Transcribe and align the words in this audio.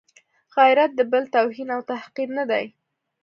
غیرت 0.55 0.91
د 0.95 1.01
بل 1.11 1.23
توهین 1.35 1.69
او 1.75 1.81
تحقیر 1.91 2.29
نه 2.37 2.43
دی. 2.51 2.65